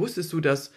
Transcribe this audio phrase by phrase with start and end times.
[0.00, 0.72] Wusstest du, dass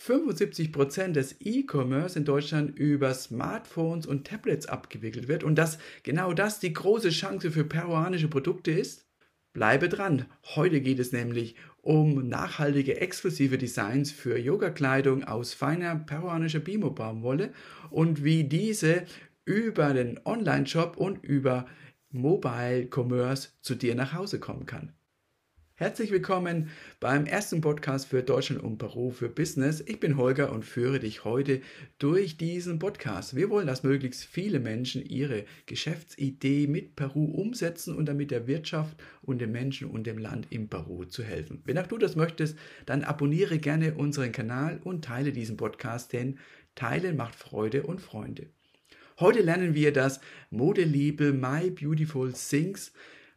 [0.00, 6.60] 75% des E-Commerce in Deutschland über Smartphones und Tablets abgewickelt wird und dass genau das
[6.60, 9.08] die große Chance für peruanische Produkte ist?
[9.52, 10.26] Bleibe dran.
[10.54, 17.52] Heute geht es nämlich um nachhaltige exklusive Designs für Yoga-Kleidung aus feiner peruanischer Bimo-Baumwolle
[17.90, 19.04] und wie diese
[19.44, 21.66] über den Online-Shop und über
[22.10, 24.97] Mobile Commerce zu dir nach Hause kommen kann.
[25.80, 29.80] Herzlich willkommen beim ersten Podcast für Deutschland und Peru für Business.
[29.86, 31.60] Ich bin Holger und führe dich heute
[32.00, 33.36] durch diesen Podcast.
[33.36, 38.96] Wir wollen, dass möglichst viele Menschen ihre Geschäftsidee mit Peru umsetzen und damit der Wirtschaft
[39.22, 41.62] und den Menschen und dem Land in Peru zu helfen.
[41.64, 46.40] Wenn auch du das möchtest, dann abonniere gerne unseren Kanal und teile diesen Podcast, denn
[46.74, 48.48] Teilen macht Freude und Freunde.
[49.20, 50.18] Heute lernen wir das
[50.50, 52.90] Modelabel My Beautiful Things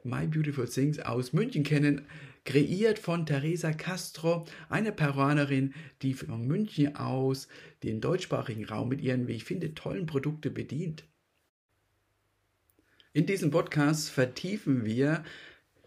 [0.04, 2.02] My Beautiful Things aus München kennen
[2.46, 7.48] kreiert von Teresa Castro, eine Peruanerin, die von München aus
[7.84, 11.06] den deutschsprachigen Raum mit ihren, wie ich finde, tollen Produkten bedient.
[13.14, 15.24] In diesem Podcast vertiefen wir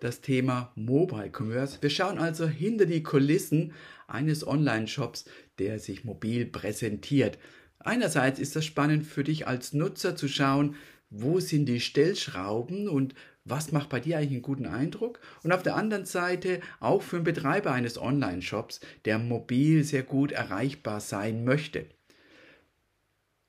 [0.00, 1.78] das Thema Mobile Commerce.
[1.80, 3.72] Wir schauen also hinter die Kulissen
[4.06, 5.25] eines Online-Shops,
[5.58, 7.38] der sich mobil präsentiert.
[7.78, 10.77] Einerseits ist das spannend für dich als Nutzer zu schauen,
[11.08, 13.14] wo sind die Stellschrauben und
[13.45, 15.20] was macht bei dir eigentlich einen guten Eindruck?
[15.42, 20.33] Und auf der anderen Seite auch für einen Betreiber eines Online-Shops, der mobil sehr gut
[20.33, 21.87] erreichbar sein möchte.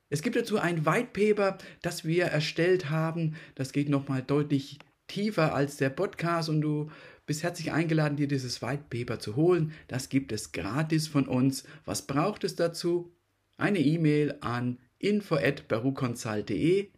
[0.10, 3.36] Es gibt dazu ein White Paper, das wir erstellt haben.
[3.56, 6.92] Das geht nochmal deutlich tiefer als der Podcast und du
[7.26, 9.72] bist herzlich eingeladen, dir dieses White Paper zu holen.
[9.88, 11.64] Das gibt es gratis von uns.
[11.86, 13.12] Was braucht es dazu?
[13.58, 16.90] Eine E-Mail an info@baruconsult.de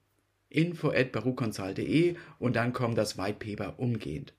[0.50, 4.34] info@baruconsult.de und dann kommt das White Paper umgehend.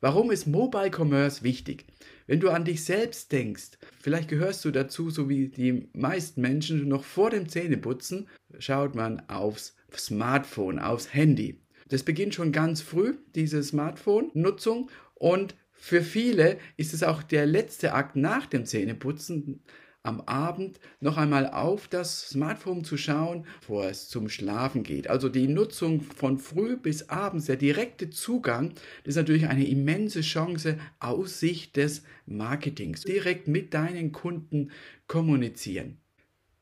[0.00, 1.86] Warum ist Mobile Commerce wichtig?
[2.26, 6.88] Wenn du an dich selbst denkst, vielleicht gehörst du dazu, so wie die meisten Menschen
[6.88, 11.60] noch vor dem Zähneputzen, schaut man aufs Smartphone, aufs Handy.
[11.88, 17.92] Das beginnt schon ganz früh, diese Smartphone-Nutzung und für viele ist es auch der letzte
[17.92, 19.62] Akt nach dem Zähneputzen,
[20.02, 25.08] am Abend noch einmal auf das Smartphone zu schauen, bevor es zum Schlafen geht.
[25.08, 28.70] Also die Nutzung von früh bis abends, der direkte Zugang,
[29.04, 33.02] das ist natürlich eine immense Chance aus Sicht des Marketings.
[33.02, 34.70] Direkt mit deinen Kunden
[35.06, 35.98] kommunizieren.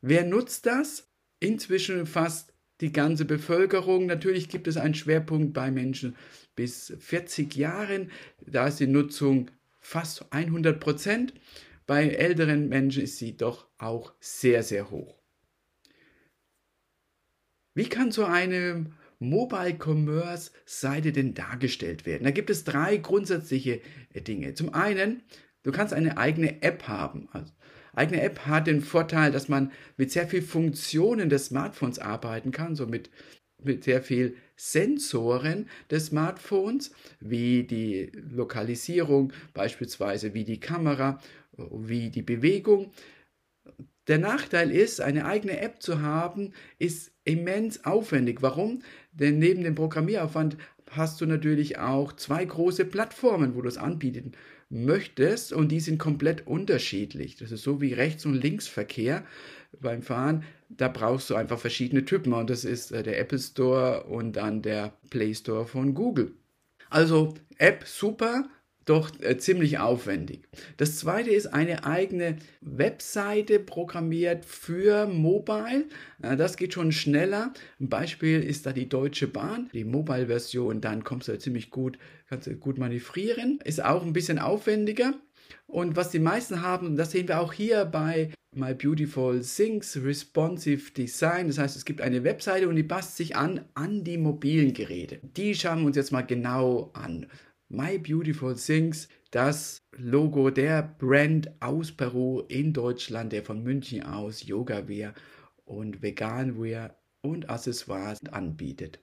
[0.03, 1.09] Wer nutzt das?
[1.41, 4.07] Inzwischen fast die ganze Bevölkerung.
[4.07, 6.17] Natürlich gibt es einen Schwerpunkt bei Menschen
[6.57, 8.11] bis 40 Jahren.
[8.47, 11.33] Da ist die Nutzung fast 100 Prozent.
[11.91, 15.19] Bei älteren Menschen ist sie doch auch sehr, sehr hoch.
[17.75, 18.87] Wie kann so eine
[19.19, 22.23] Mobile Commerce Seite denn dargestellt werden?
[22.23, 23.81] Da gibt es drei grundsätzliche
[24.15, 24.55] Dinge.
[24.55, 25.25] Zum einen,
[25.65, 27.29] du kannst eine eigene App haben.
[27.33, 27.53] Also,
[27.93, 32.77] eigene App hat den Vorteil, dass man mit sehr vielen Funktionen des Smartphones arbeiten kann,
[32.77, 33.11] so mit,
[33.65, 41.19] mit sehr viel Sensoren des Smartphones, wie die Lokalisierung, beispielsweise wie die Kamera
[41.73, 42.93] wie die Bewegung.
[44.09, 48.43] Der Nachteil ist, eine eigene App zu haben, ist immens aufwendig.
[48.43, 48.83] Warum?
[49.13, 50.57] Denn neben dem Programmieraufwand
[50.91, 54.33] hast du natürlich auch zwei große Plattformen, wo du es anbieten
[54.71, 57.37] möchtest und die sind komplett unterschiedlich.
[57.37, 59.25] Das ist so wie Rechts- und Linksverkehr
[59.81, 60.45] beim Fahren.
[60.69, 64.63] Da brauchst du einfach verschiedene Typen und das ist äh, der Apple Store und dann
[64.63, 66.33] der Play Store von Google.
[66.89, 68.49] Also App super,
[68.91, 70.49] doch äh, ziemlich aufwendig.
[70.77, 75.85] Das zweite ist eine eigene Webseite programmiert für Mobile.
[76.23, 77.53] Äh, das geht schon schneller.
[77.79, 80.81] Ein Beispiel ist da die Deutsche Bahn, die Mobile-Version.
[80.81, 83.61] Dann kommst du ziemlich gut, kannst du gut manövrieren.
[83.65, 85.15] Ist auch ein bisschen aufwendiger.
[85.67, 90.91] Und was die meisten haben, das sehen wir auch hier bei My Beautiful Things Responsive
[90.91, 91.47] Design.
[91.47, 95.21] Das heißt, es gibt eine Webseite und die passt sich an an die mobilen Geräte.
[95.37, 97.27] Die schauen wir uns jetzt mal genau an.
[97.73, 104.45] My Beautiful Things, das Logo der Brand aus Peru in Deutschland, der von München aus
[104.45, 105.15] Yoga-Wear
[105.67, 108.99] und Vegan-Wear und Accessoires anbietet.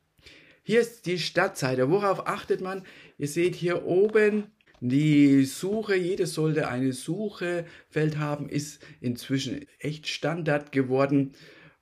[0.63, 1.89] Hier ist die Stadtseite.
[1.89, 2.83] Worauf achtet man?
[3.17, 4.47] Ihr seht hier oben
[4.81, 5.95] die Suche.
[5.95, 11.31] Jedes sollte eine Suchefeld haben, ist inzwischen echt Standard geworden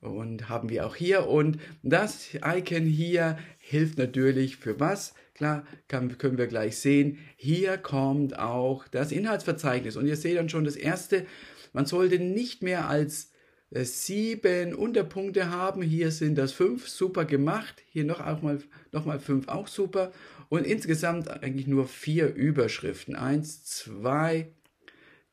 [0.02, 1.26] und haben wir auch hier.
[1.26, 5.16] Und das Icon hier hilft natürlich für was?
[5.36, 7.18] Klar, kann, können wir gleich sehen.
[7.36, 9.98] Hier kommt auch das Inhaltsverzeichnis.
[9.98, 11.26] Und ihr seht dann schon das erste.
[11.74, 13.32] Man sollte nicht mehr als
[13.70, 15.82] äh, sieben Unterpunkte haben.
[15.82, 17.84] Hier sind das fünf, super gemacht.
[17.90, 18.60] Hier noch auch mal,
[18.94, 20.14] noch mal fünf, auch super.
[20.48, 23.18] Und insgesamt eigentlich nur vier Überschriften.
[23.18, 24.54] Eins, zwei,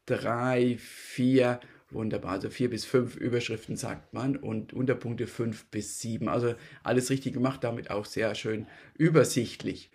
[0.05, 1.60] drei, vier,
[1.94, 6.28] wunderbar, also vier bis fünf Überschriften sagt man und Unterpunkte fünf bis sieben.
[6.28, 8.66] Also alles richtig gemacht, damit auch sehr schön
[8.96, 9.90] übersichtlich.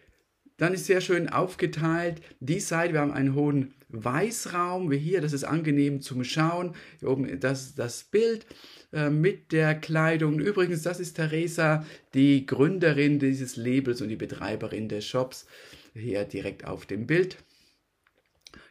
[0.58, 2.22] Dann ist sehr schön aufgeteilt.
[2.40, 6.74] Die Seite, wir haben einen hohen Weißraum, wie hier, das ist angenehm zum Schauen.
[7.00, 8.48] Hier oben das, das Bild
[8.92, 10.40] äh, mit der Kleidung.
[10.40, 11.86] Übrigens, das ist Theresa,
[12.16, 15.46] die Gründerin dieses Labels und die Betreiberin des Shops.
[15.94, 17.38] Hier direkt auf dem Bild.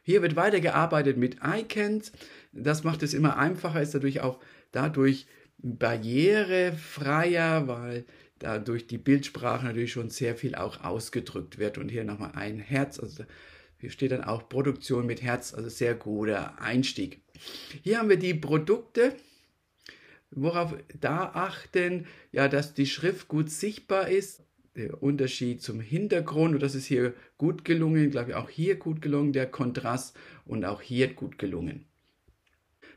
[0.02, 2.12] Hier wird weitergearbeitet mit Icons.
[2.56, 4.38] Das macht es immer einfacher, ist dadurch auch
[4.72, 5.26] dadurch
[5.58, 8.04] barrierefreier, weil
[8.38, 11.78] dadurch die Bildsprache natürlich schon sehr viel auch ausgedrückt wird.
[11.78, 13.24] Und hier nochmal ein Herz, also
[13.78, 17.20] hier steht dann auch Produktion mit Herz, also sehr guter Einstieg.
[17.82, 19.14] Hier haben wir die Produkte.
[20.30, 24.42] Worauf da achten, ja, dass die Schrift gut sichtbar ist,
[24.76, 29.00] der Unterschied zum Hintergrund und das ist hier gut gelungen, glaube ich auch hier gut
[29.00, 31.86] gelungen, der Kontrast und auch hier gut gelungen.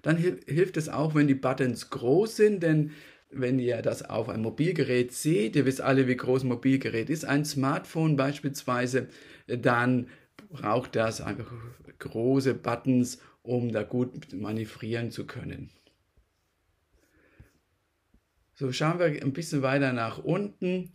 [0.02, 2.92] Dann hilft es auch, wenn die Buttons groß sind, denn
[3.32, 7.26] wenn ihr das auf einem Mobilgerät seht, ihr wisst alle, wie groß ein Mobilgerät ist,
[7.26, 9.08] ein Smartphone beispielsweise,
[9.48, 10.08] dann
[10.50, 11.52] braucht das einfach
[12.00, 15.70] große Buttons, um da gut manövrieren zu können.
[18.56, 20.92] So schauen wir ein bisschen weiter nach unten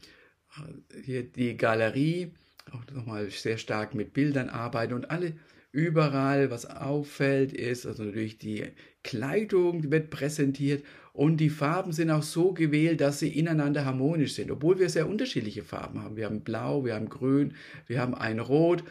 [1.02, 2.32] hier die Galerie,
[2.72, 5.34] auch nochmal sehr stark mit Bildern arbeiten und alle
[5.74, 8.64] überall, was auffällt, ist, also natürlich die
[9.02, 14.52] Kleidung wird präsentiert und die Farben sind auch so gewählt, dass sie ineinander harmonisch sind,
[14.52, 16.16] obwohl wir sehr unterschiedliche Farben haben.
[16.16, 17.54] Wir haben Blau, wir haben Grün,
[17.88, 18.84] wir haben ein Rot,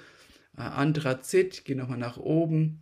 [0.57, 2.81] äh, Anthrazit, gehen nochmal nach oben.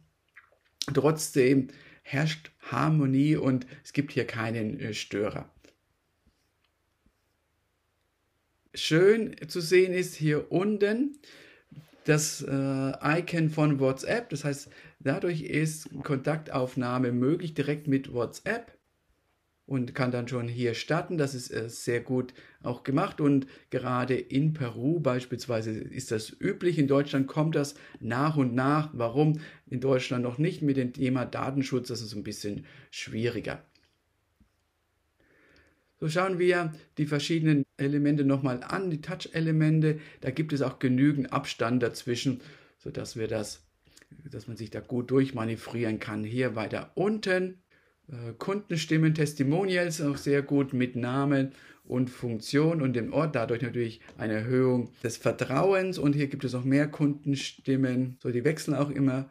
[0.91, 1.67] Trotzdem
[2.01, 5.47] herrscht Harmonie und es gibt hier keinen äh, Störer.
[8.73, 11.17] schön zu sehen ist hier unten
[12.05, 14.29] das äh, Icon von WhatsApp.
[14.29, 14.69] Das heißt,
[14.99, 18.77] dadurch ist Kontaktaufnahme möglich direkt mit WhatsApp
[19.65, 21.17] und kann dann schon hier starten.
[21.17, 26.77] Das ist äh, sehr gut auch gemacht und gerade in Peru beispielsweise ist das üblich.
[26.77, 28.89] In Deutschland kommt das nach und nach.
[28.93, 31.87] Warum in Deutschland noch nicht mit dem Thema Datenschutz?
[31.87, 33.63] Das ist ein bisschen schwieriger.
[36.01, 39.99] So schauen wir die verschiedenen Elemente nochmal an, die Touch-Elemente.
[40.21, 42.41] Da gibt es auch genügend Abstand dazwischen,
[42.77, 43.65] sodass wir das,
[44.31, 46.23] dass man sich da gut durchmanövrieren kann.
[46.23, 47.61] Hier weiter unten
[48.07, 51.51] äh, Kundenstimmen, Testimonials auch sehr gut mit Namen
[51.83, 55.97] und Funktion und dem Ort, dadurch natürlich eine Erhöhung des Vertrauens.
[55.97, 59.29] Und hier gibt es noch mehr Kundenstimmen, so die wechseln auch immer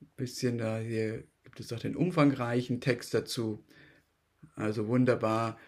[0.00, 3.64] ein bisschen, da hier gibt es auch den umfangreichen Text dazu,
[4.54, 5.58] also wunderbar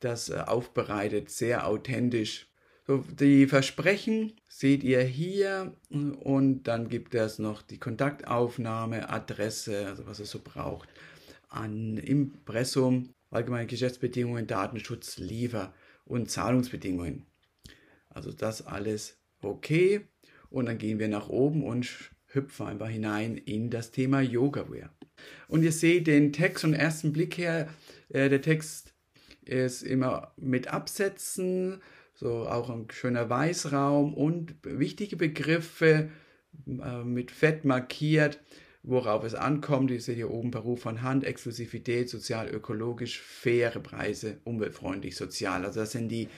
[0.00, 2.46] das äh, aufbereitet, sehr authentisch.
[2.86, 10.06] So, die Versprechen seht ihr hier und dann gibt es noch die Kontaktaufnahme, Adresse, also
[10.06, 10.88] was es so braucht,
[11.48, 15.74] an Impressum, allgemeine Geschäftsbedingungen, Datenschutz, Liefer-
[16.06, 17.26] und Zahlungsbedingungen.
[18.08, 20.00] Also das alles okay
[20.50, 24.90] und dann gehen wir nach oben und hüpfen einfach hinein in das Thema Yogaware.
[25.48, 27.68] Und ihr seht den Text vom ersten Blick her,
[28.08, 28.94] äh, der Text
[29.48, 31.80] ist immer mit Absätzen,
[32.14, 36.10] so auch ein schöner Weißraum und wichtige Begriffe
[36.66, 38.40] äh, mit Fett markiert,
[38.82, 39.90] worauf es ankommt.
[39.90, 45.64] Ich sehe hier oben Beruf von Hand, Exklusivität, sozial, ökologisch, faire Preise, umweltfreundlich, sozial.
[45.64, 46.28] Also das sind die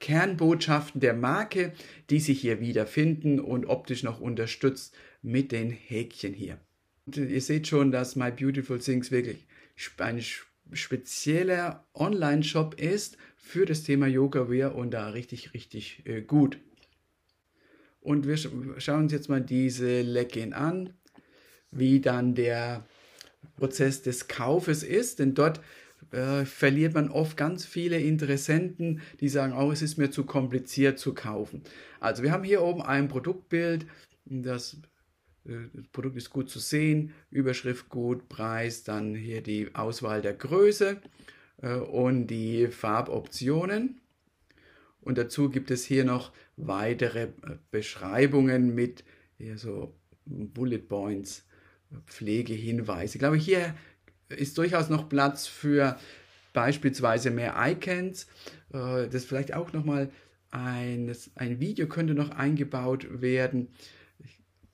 [0.00, 1.72] Kernbotschaften der Marke,
[2.10, 6.58] die sich hier wiederfinden und optisch noch unterstützt mit den Häkchen hier.
[7.06, 9.46] Und ihr seht schon, dass My Beautiful Things wirklich
[9.98, 10.22] eine
[10.72, 16.58] spezieller Online-Shop ist für das Thema Yoga-Wear und da richtig, richtig äh, gut.
[18.00, 20.94] Und wir schauen uns jetzt mal diese Legging an,
[21.70, 22.86] wie dann der
[23.56, 25.60] Prozess des Kaufes ist, denn dort
[26.12, 30.98] äh, verliert man oft ganz viele Interessenten, die sagen, oh, es ist mir zu kompliziert
[30.98, 31.62] zu kaufen.
[32.00, 33.86] Also wir haben hier oben ein Produktbild,
[34.24, 34.78] das
[35.48, 41.00] das Produkt ist gut zu sehen, Überschrift gut, Preis, dann hier die Auswahl der Größe
[41.62, 44.00] äh, und die Farboptionen.
[45.00, 47.30] Und dazu gibt es hier noch weitere äh,
[47.70, 49.04] Beschreibungen mit
[49.54, 49.94] so
[50.26, 51.46] Bullet Points,
[52.06, 53.14] Pflegehinweise.
[53.14, 53.76] Ich glaube, hier
[54.28, 55.96] ist durchaus noch Platz für
[56.52, 58.26] beispielsweise mehr Icons.
[58.70, 60.10] Das vielleicht auch nochmal
[60.50, 63.68] ein, ein Video könnte noch eingebaut werden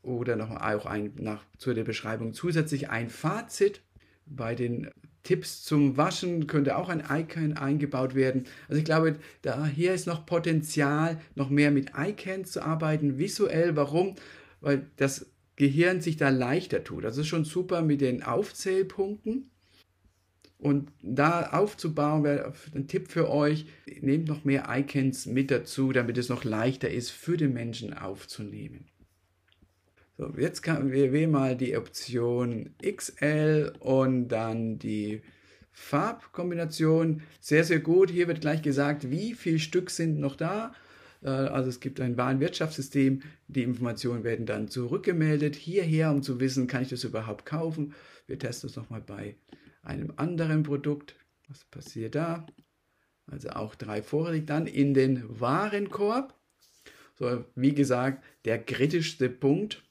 [0.05, 3.81] oder noch auch ein, nach, zu der Beschreibung zusätzlich ein Fazit.
[4.27, 4.91] Bei den
[5.23, 8.45] Tipps zum Waschen könnte auch ein Icon eingebaut werden.
[8.69, 13.75] Also ich glaube, da hier ist noch Potenzial, noch mehr mit Icons zu arbeiten, visuell.
[13.75, 14.15] Warum?
[14.61, 17.05] Weil das Gehirn sich da leichter tut.
[17.05, 19.51] Das ist schon super mit den Aufzählpunkten.
[20.59, 23.67] Und da aufzubauen, wäre ein Tipp für euch,
[24.01, 28.87] nehmt noch mehr Icons mit dazu, damit es noch leichter ist für den Menschen aufzunehmen.
[30.17, 35.23] So, jetzt kann wir mal die Option XL und dann die
[35.73, 37.23] Farbkombination.
[37.41, 38.11] Sehr, sehr gut.
[38.11, 40.73] Hier wird gleich gesagt, wie viele Stück sind noch da.
[41.23, 46.69] Äh, also es gibt ein Warenwirtschaftssystem, die Informationen werden dann zurückgemeldet hierher, um zu wissen,
[46.69, 47.93] kann ich das überhaupt kaufen.
[48.29, 49.35] Wir testen es nochmal bei
[49.83, 51.17] einem anderen Produkt.
[51.49, 52.47] Was passiert da?
[53.27, 56.39] Also auch drei vorliegt dann in den Warenkorb.
[57.17, 59.83] So, wie gesagt, der kritischste Punkt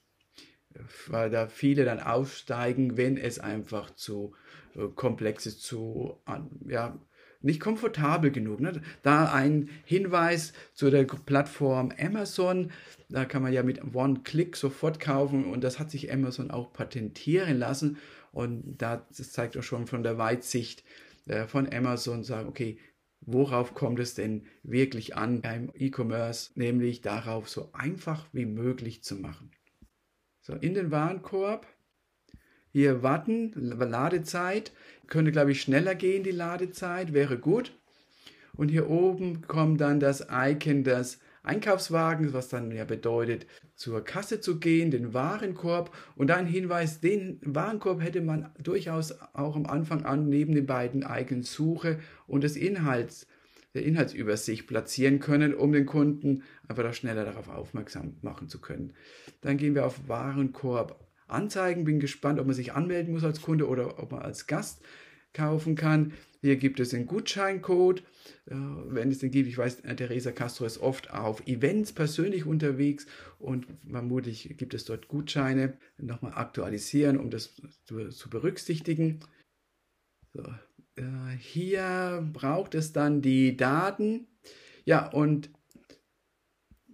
[1.08, 4.34] weil da viele dann aufsteigen, wenn es einfach zu
[4.76, 6.18] äh, komplex ist, zu,
[6.66, 6.98] ja,
[7.44, 8.60] nicht komfortabel genug.
[8.60, 8.80] Ne?
[9.02, 12.70] Da ein Hinweis zu der Plattform Amazon,
[13.10, 17.58] da kann man ja mit One-Click sofort kaufen und das hat sich Amazon auch patentieren
[17.58, 17.98] lassen
[18.32, 20.84] und da, das zeigt auch schon von der Weitsicht
[21.26, 22.78] äh, von Amazon, sagen, okay,
[23.20, 29.16] worauf kommt es denn wirklich an beim E-Commerce, nämlich darauf so einfach wie möglich zu
[29.16, 29.50] machen.
[30.46, 31.66] So, in den Warenkorb.
[32.70, 34.72] Hier warten, Ladezeit.
[35.06, 37.72] Könnte, glaube ich, schneller gehen, die Ladezeit, wäre gut.
[38.52, 44.38] Und hier oben kommt dann das Icon des Einkaufswagens, was dann ja bedeutet, zur Kasse
[44.42, 45.96] zu gehen, den Warenkorb.
[46.14, 51.06] Und ein Hinweis, den Warenkorb hätte man durchaus auch am Anfang an neben den beiden
[51.08, 53.26] Icons Suche und des Inhalts
[53.74, 58.94] der Inhaltsübersicht platzieren können, um den Kunden einfach auch schneller darauf aufmerksam machen zu können.
[59.40, 61.84] Dann gehen wir auf Warenkorb anzeigen.
[61.84, 64.82] Bin gespannt, ob man sich anmelden muss als Kunde oder ob man als Gast
[65.32, 66.12] kaufen kann.
[66.40, 68.00] Hier gibt es einen Gutscheincode,
[68.46, 69.48] äh, wenn es den gibt.
[69.48, 73.06] Ich weiß, Theresa Castro ist oft auf Events persönlich unterwegs
[73.38, 75.76] und vermutlich gibt es dort Gutscheine.
[75.98, 79.20] Nochmal aktualisieren, um das zu, zu berücksichtigen.
[80.32, 80.44] So,
[80.96, 84.26] äh, hier braucht es dann die Daten.
[84.84, 85.50] Ja, und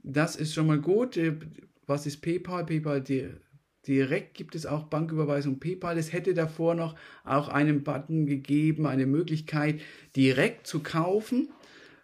[0.02, 1.16] das ist schon mal gut.
[1.16, 1.36] Äh,
[1.86, 2.64] was ist PayPal?
[2.66, 3.02] PayPal
[3.86, 5.98] direkt gibt es auch Banküberweisung PayPal.
[5.98, 9.80] Es hätte davor noch auch einen Button gegeben, eine Möglichkeit
[10.16, 11.48] direkt zu kaufen.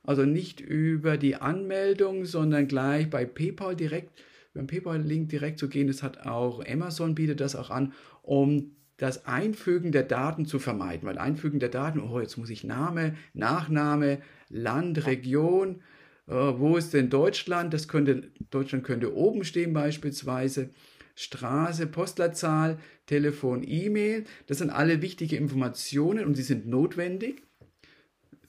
[0.02, 4.22] Also nicht über die Anmeldung, sondern gleich bei PayPal direkt,
[4.54, 5.88] beim PayPal-Link direkt zu gehen.
[5.88, 11.06] Das hat auch Amazon bietet das auch an, um das Einfügen der Daten zu vermeiden,
[11.06, 15.82] weil Einfügen der Daten, oh, jetzt muss ich Name, Nachname, Land, Region,
[16.26, 17.74] äh, wo ist denn Deutschland?
[17.74, 20.70] Das könnte, Deutschland könnte oben stehen beispielsweise.
[21.14, 24.24] Straße, Postleitzahl, Telefon, E-Mail.
[24.48, 27.42] Das sind alle wichtige Informationen und sie sind notwendig.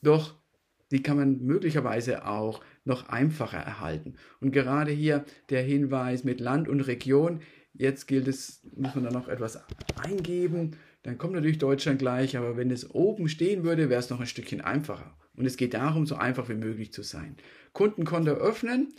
[0.01, 0.35] Doch
[0.91, 4.15] die kann man möglicherweise auch noch einfacher erhalten.
[4.39, 7.41] Und gerade hier der Hinweis mit Land und Region
[7.77, 9.59] Jetzt gilt es, muss man da noch etwas
[10.01, 10.75] eingeben.
[11.03, 14.27] Dann kommt natürlich Deutschland gleich, aber wenn es oben stehen würde, wäre es noch ein
[14.27, 15.15] Stückchen einfacher.
[15.35, 17.37] Und es geht darum, so einfach wie möglich zu sein.
[17.73, 18.93] Kundenkonto öffnen.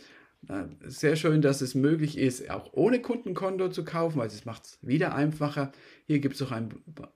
[0.85, 4.79] Sehr schön, dass es möglich ist, auch ohne Kundenkonto zu kaufen, weil es macht es
[4.81, 5.73] wieder einfacher.
[6.07, 6.71] Hier gibt es noch ein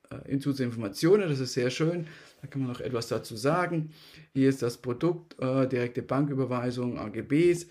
[0.10, 2.08] äh, Hinzu zu Informationen, das ist sehr schön.
[2.42, 3.92] Da kann man noch etwas dazu sagen.
[4.34, 7.68] Hier ist das Produkt, äh, direkte Banküberweisung, AGBs,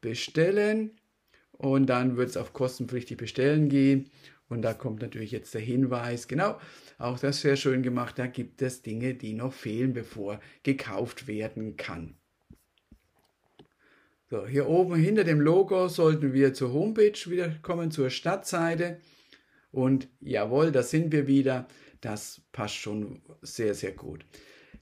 [0.00, 0.92] bestellen.
[1.58, 4.10] Und dann wird es auf kostenpflichtig bestellen gehen.
[4.48, 6.58] Und da kommt natürlich jetzt der Hinweis, genau,
[6.96, 11.76] auch das sehr schön gemacht, da gibt es Dinge, die noch fehlen, bevor gekauft werden
[11.76, 12.14] kann.
[14.30, 19.00] So, hier oben hinter dem Logo sollten wir zur Homepage wieder kommen, zur Stadtseite.
[19.70, 21.66] Und jawohl, da sind wir wieder.
[22.00, 24.24] Das passt schon sehr, sehr gut.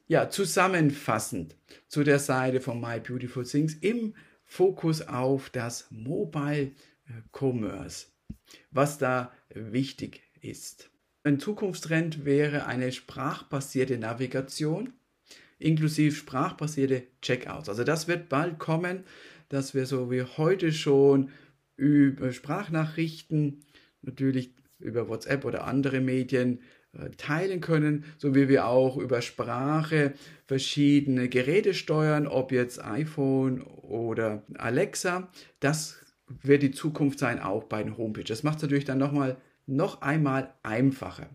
[0.08, 1.56] Ja, zusammenfassend
[1.88, 4.14] zu der Seite von My Beautiful Things im
[4.46, 6.72] Fokus auf das Mobile
[7.32, 8.06] Commerce,
[8.70, 10.90] was da wichtig ist.
[11.24, 14.92] Ein Zukunftstrend wäre eine sprachbasierte Navigation
[15.58, 17.68] inklusive sprachbasierte Checkouts.
[17.68, 19.04] Also das wird bald kommen,
[19.48, 21.30] dass wir so wie heute schon
[21.76, 23.64] über Sprachnachrichten,
[24.02, 26.62] natürlich über WhatsApp oder andere Medien äh,
[27.16, 30.14] teilen können, so wie wir auch über Sprache
[30.46, 35.28] verschiedene Geräte steuern, ob jetzt iPhone oder Alexa.
[35.60, 35.98] Das
[36.42, 38.24] wird die Zukunft sein, auch bei den Homepage.
[38.24, 39.36] Das macht es natürlich dann nochmal
[39.66, 41.28] noch einmal einfacher.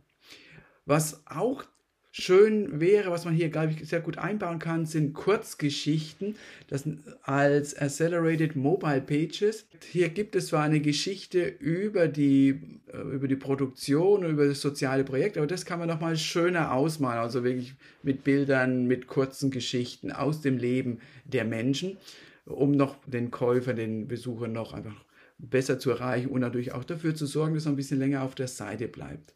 [0.86, 1.64] Was auch
[2.12, 6.36] schön wäre, was man hier, glaube ich, sehr gut einbauen kann, sind Kurzgeschichten,
[6.68, 6.84] das
[7.24, 9.66] als Accelerated Mobile Pages.
[9.90, 12.60] Hier gibt es zwar eine Geschichte über die,
[12.92, 17.20] äh, über die Produktion, über das soziale Projekt, aber das kann man nochmal schöner ausmalen,
[17.20, 21.98] also wirklich mit Bildern, mit kurzen Geschichten aus dem Leben der Menschen,
[22.46, 25.06] um noch den Käufer, den Besucher noch einfach
[25.38, 28.36] besser zu erreichen und natürlich auch dafür zu sorgen, dass er ein bisschen länger auf
[28.36, 29.34] der Seite bleibt.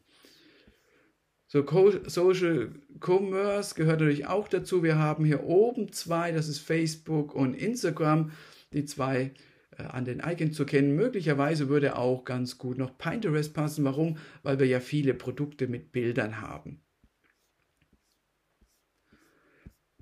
[1.48, 1.64] So,
[2.06, 4.82] Social Commerce gehört natürlich auch dazu.
[4.82, 8.32] Wir haben hier oben zwei, das ist Facebook und Instagram,
[8.72, 9.32] die zwei
[9.78, 10.96] äh, an den Icons zu kennen.
[10.96, 13.84] Möglicherweise würde auch ganz gut noch Pinterest passen.
[13.84, 14.18] Warum?
[14.42, 16.80] Weil wir ja viele Produkte mit Bildern haben.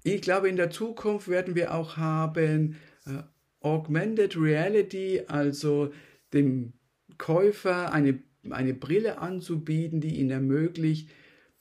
[0.03, 3.23] Ich glaube, in der Zukunft werden wir auch haben äh,
[3.61, 5.93] Augmented Reality, also
[6.33, 6.75] dem
[7.17, 11.11] Käufer eine, eine Brille anzubieten, die ihn ermöglicht,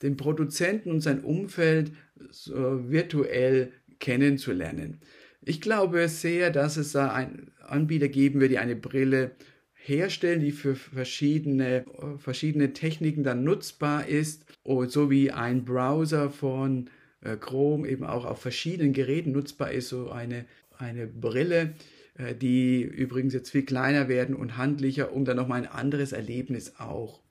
[0.04, 1.92] den Produzenten und sein Umfeld
[2.30, 5.00] so virtuell kennenzulernen.
[5.42, 9.32] Ich glaube sehr, dass es da ein Anbieter geben wird, die eine Brille
[9.74, 11.86] herstellen, die für verschiedene,
[12.18, 16.90] verschiedene Techniken dann nutzbar ist, und so wie ein Browser von
[17.22, 20.46] äh, Chrome eben auch auf verschiedenen Geräten nutzbar ist, so eine,
[20.78, 21.74] eine Brille,
[22.18, 26.76] äh, die übrigens jetzt viel kleiner werden und handlicher, um dann nochmal ein anderes Erlebnis
[26.80, 27.22] auch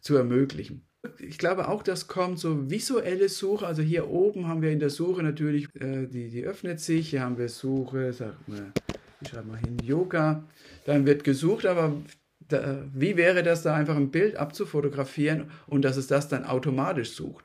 [0.00, 0.87] zu ermöglichen.
[1.20, 3.66] Ich glaube auch, das kommt so visuelle Suche.
[3.66, 7.10] Also hier oben haben wir in der Suche natürlich, äh, die, die öffnet sich.
[7.10, 8.72] Hier haben wir Suche, sag mal,
[9.20, 10.44] ich schreibe mal hin, Yoga.
[10.84, 11.92] Dann wird gesucht, aber
[12.48, 17.12] da, wie wäre das da einfach ein Bild abzufotografieren und dass es das dann automatisch
[17.12, 17.44] sucht?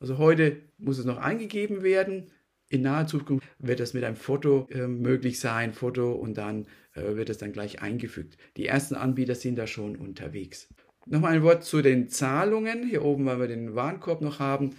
[0.00, 2.30] Also heute muss es noch eingegeben werden.
[2.68, 7.16] In naher Zukunft wird das mit einem Foto äh, möglich sein, Foto und dann äh,
[7.16, 8.36] wird es dann gleich eingefügt.
[8.56, 10.68] Die ersten Anbieter sind da schon unterwegs.
[11.08, 12.86] Nochmal ein Wort zu den Zahlungen.
[12.86, 14.76] Hier oben, weil wir den Warenkorb noch haben,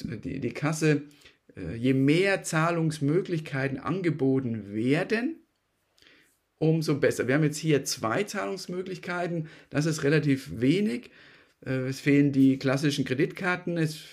[0.00, 1.02] die, die Kasse.
[1.56, 5.46] Äh, je mehr Zahlungsmöglichkeiten angeboten werden,
[6.58, 7.28] umso besser.
[7.28, 9.48] Wir haben jetzt hier zwei Zahlungsmöglichkeiten.
[9.70, 11.10] Das ist relativ wenig.
[11.64, 13.76] Äh, es fehlen die klassischen Kreditkarten.
[13.76, 14.04] Es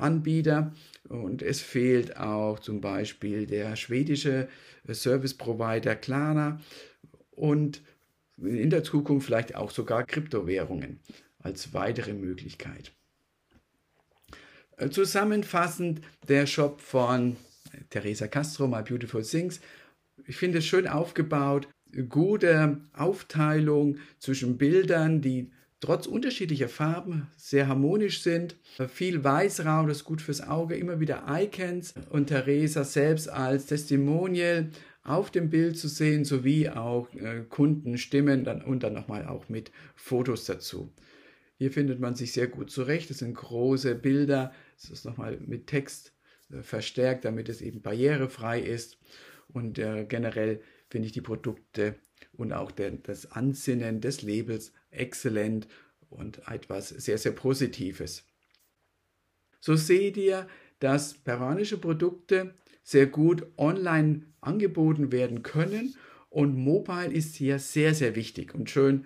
[0.00, 0.72] Anbieter
[1.08, 4.48] und es fehlt auch zum Beispiel der schwedische
[4.90, 6.60] Service Provider Klarna
[7.30, 7.82] und
[8.42, 11.00] in der Zukunft vielleicht auch sogar Kryptowährungen
[11.38, 12.92] als weitere Möglichkeit.
[14.76, 17.36] Äh, zusammenfassend der Shop von
[17.90, 19.60] Teresa Castro, My Beautiful Things.
[20.26, 21.68] Ich finde es schön aufgebaut,
[22.08, 25.50] gute Aufteilung zwischen Bildern, die
[25.80, 28.56] trotz unterschiedlicher Farben sehr harmonisch sind.
[28.92, 34.68] Viel Weißraum, das ist gut fürs Auge, immer wieder Icons und Theresa selbst als Testimonial
[35.10, 39.72] auf dem Bild zu sehen, sowie auch äh, Kundenstimmen dann, und dann nochmal auch mit
[39.96, 40.92] Fotos dazu.
[41.56, 43.10] Hier findet man sich sehr gut zurecht.
[43.10, 44.54] Das sind große Bilder.
[44.80, 46.14] Das ist nochmal mit Text
[46.50, 48.98] äh, verstärkt, damit es eben barrierefrei ist.
[49.48, 51.96] Und äh, generell finde ich die Produkte
[52.32, 55.68] und auch der, das Ansinnen des Labels exzellent
[56.08, 58.24] und etwas sehr, sehr Positives.
[59.60, 62.54] So seht ihr, dass peruanische Produkte
[62.90, 65.94] sehr gut online angeboten werden können
[66.28, 68.52] und Mobile ist hier sehr, sehr wichtig.
[68.52, 69.04] Und schön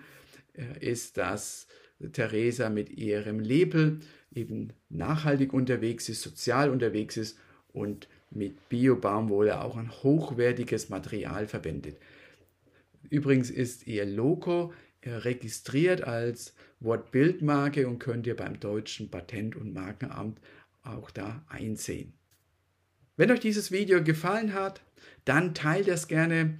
[0.53, 1.67] äh, ist, dass
[2.13, 3.99] Theresa mit ihrem Label
[4.33, 7.37] eben nachhaltig unterwegs ist, sozial unterwegs ist
[7.73, 11.97] und mit Bio-Baumwolle auch ein hochwertiges Material verwendet.
[13.11, 19.73] Übrigens ist ihr Logo äh, registriert als Wortbildmarke und könnt ihr beim deutschen Patent- und
[19.73, 20.39] Markenamt
[20.83, 22.13] auch da einsehen.
[23.17, 24.81] Wenn euch dieses Video gefallen hat,
[25.23, 26.57] dann teilt es gerne.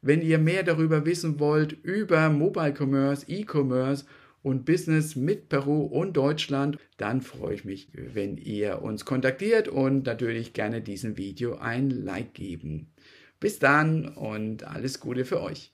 [0.00, 4.04] Wenn ihr mehr darüber wissen wollt, über Mobile Commerce, E-Commerce
[4.42, 10.06] und Business mit Peru und Deutschland, dann freue ich mich, wenn ihr uns kontaktiert und
[10.06, 12.88] natürlich gerne diesem Video ein Like geben.
[13.38, 15.71] Bis dann und alles Gute für euch.